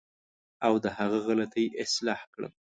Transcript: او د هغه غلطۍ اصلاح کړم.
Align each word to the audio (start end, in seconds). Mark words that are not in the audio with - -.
او 0.65 0.73
د 0.83 0.85
هغه 0.97 1.17
غلطۍ 1.27 1.65
اصلاح 1.83 2.21
کړم. 2.33 2.53